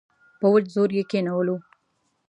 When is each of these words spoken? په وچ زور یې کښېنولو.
په 0.39 0.47
وچ 0.53 0.65
زور 0.75 0.89
یې 0.97 1.03
کښېنولو. 1.09 1.55